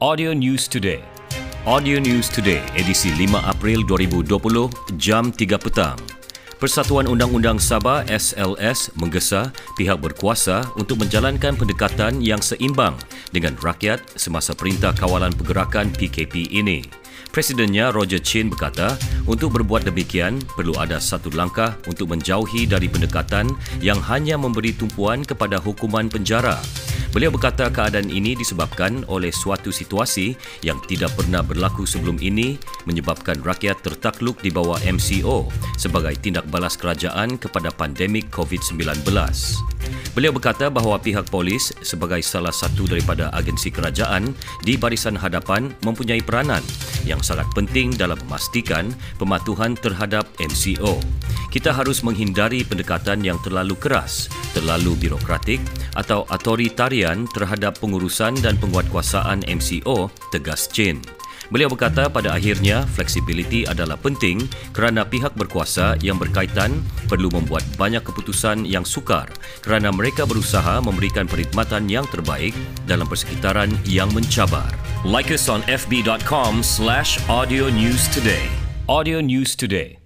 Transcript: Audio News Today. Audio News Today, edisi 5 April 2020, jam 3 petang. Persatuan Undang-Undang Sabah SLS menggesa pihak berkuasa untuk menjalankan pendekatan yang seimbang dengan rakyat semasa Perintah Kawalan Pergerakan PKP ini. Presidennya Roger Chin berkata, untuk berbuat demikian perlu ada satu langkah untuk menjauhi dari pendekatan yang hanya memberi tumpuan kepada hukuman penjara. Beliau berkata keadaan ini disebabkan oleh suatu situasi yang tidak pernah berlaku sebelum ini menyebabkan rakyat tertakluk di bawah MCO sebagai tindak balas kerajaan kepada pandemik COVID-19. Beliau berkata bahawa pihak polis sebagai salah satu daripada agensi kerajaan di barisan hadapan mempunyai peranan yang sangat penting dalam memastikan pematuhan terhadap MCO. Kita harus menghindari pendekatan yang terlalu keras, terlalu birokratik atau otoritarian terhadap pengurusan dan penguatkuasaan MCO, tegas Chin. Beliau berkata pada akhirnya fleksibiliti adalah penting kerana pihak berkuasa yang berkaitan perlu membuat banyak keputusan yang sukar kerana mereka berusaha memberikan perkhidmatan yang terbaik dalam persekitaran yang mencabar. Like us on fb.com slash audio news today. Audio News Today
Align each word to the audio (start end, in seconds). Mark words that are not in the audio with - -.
Audio 0.00 0.32
News 0.32 0.64
Today. 0.64 1.04
Audio 1.68 2.00
News 2.00 2.32
Today, 2.32 2.64
edisi 2.72 3.12
5 3.12 3.36
April 3.36 3.84
2020, 3.84 4.72
jam 4.96 5.28
3 5.28 5.60
petang. 5.60 6.00
Persatuan 6.56 7.04
Undang-Undang 7.04 7.60
Sabah 7.60 8.08
SLS 8.08 8.96
menggesa 8.96 9.52
pihak 9.76 10.00
berkuasa 10.00 10.64
untuk 10.80 11.04
menjalankan 11.04 11.52
pendekatan 11.52 12.24
yang 12.24 12.40
seimbang 12.40 12.96
dengan 13.28 13.52
rakyat 13.60 14.00
semasa 14.16 14.56
Perintah 14.56 14.96
Kawalan 14.96 15.36
Pergerakan 15.36 15.92
PKP 15.92 16.48
ini. 16.48 16.80
Presidennya 17.28 17.92
Roger 17.92 18.24
Chin 18.24 18.48
berkata, 18.48 18.96
untuk 19.28 19.52
berbuat 19.52 19.84
demikian 19.84 20.40
perlu 20.56 20.80
ada 20.80 20.96
satu 20.96 21.28
langkah 21.28 21.76
untuk 21.84 22.08
menjauhi 22.08 22.64
dari 22.64 22.88
pendekatan 22.88 23.52
yang 23.84 24.00
hanya 24.08 24.40
memberi 24.40 24.72
tumpuan 24.72 25.20
kepada 25.28 25.60
hukuman 25.60 26.08
penjara. 26.08 26.56
Beliau 27.10 27.34
berkata 27.34 27.66
keadaan 27.66 28.06
ini 28.06 28.38
disebabkan 28.38 29.02
oleh 29.10 29.34
suatu 29.34 29.74
situasi 29.74 30.38
yang 30.62 30.78
tidak 30.86 31.10
pernah 31.18 31.42
berlaku 31.42 31.82
sebelum 31.82 32.14
ini 32.22 32.54
menyebabkan 32.86 33.42
rakyat 33.42 33.82
tertakluk 33.82 34.38
di 34.38 34.54
bawah 34.54 34.78
MCO 34.86 35.50
sebagai 35.74 36.14
tindak 36.22 36.46
balas 36.46 36.78
kerajaan 36.78 37.34
kepada 37.34 37.74
pandemik 37.74 38.30
COVID-19. 38.30 39.02
Beliau 40.14 40.30
berkata 40.30 40.70
bahawa 40.70 41.02
pihak 41.02 41.26
polis 41.34 41.74
sebagai 41.82 42.22
salah 42.22 42.54
satu 42.54 42.86
daripada 42.86 43.30
agensi 43.34 43.74
kerajaan 43.74 44.30
di 44.62 44.78
barisan 44.78 45.18
hadapan 45.18 45.74
mempunyai 45.82 46.22
peranan 46.22 46.62
yang 47.02 47.18
sangat 47.26 47.50
penting 47.58 47.90
dalam 47.98 48.22
memastikan 48.26 48.94
pematuhan 49.18 49.74
terhadap 49.74 50.30
MCO. 50.38 51.02
Kita 51.50 51.74
harus 51.74 52.06
menghindari 52.06 52.62
pendekatan 52.62 53.26
yang 53.26 53.34
terlalu 53.42 53.74
keras, 53.74 54.30
terlalu 54.54 54.94
birokratik 54.94 55.58
atau 55.98 56.22
otoritarian 56.30 57.26
terhadap 57.34 57.74
pengurusan 57.82 58.38
dan 58.38 58.54
penguatkuasaan 58.62 59.42
MCO, 59.50 60.14
tegas 60.30 60.70
Chin. 60.70 61.02
Beliau 61.50 61.66
berkata 61.66 62.06
pada 62.06 62.38
akhirnya 62.38 62.86
fleksibiliti 62.94 63.66
adalah 63.66 63.98
penting 63.98 64.38
kerana 64.70 65.02
pihak 65.02 65.34
berkuasa 65.34 65.98
yang 65.98 66.14
berkaitan 66.14 66.78
perlu 67.10 67.26
membuat 67.34 67.66
banyak 67.74 68.06
keputusan 68.06 68.62
yang 68.62 68.86
sukar 68.86 69.26
kerana 69.58 69.90
mereka 69.90 70.22
berusaha 70.22 70.78
memberikan 70.78 71.26
perkhidmatan 71.26 71.90
yang 71.90 72.06
terbaik 72.14 72.54
dalam 72.86 73.10
persekitaran 73.10 73.74
yang 73.82 74.06
mencabar. 74.14 74.70
Like 75.02 75.34
us 75.34 75.50
on 75.50 75.66
fb.com 75.66 76.62
slash 76.62 77.18
audio 77.26 77.66
news 77.66 78.06
today. 78.14 78.46
Audio 78.86 79.22
News 79.22 79.54
Today 79.54 79.99